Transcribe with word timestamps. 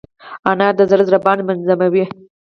انار 0.49 0.73
د 0.77 0.81
زړه 0.89 1.03
ضربان 1.09 1.37
منظموي. 1.47 2.05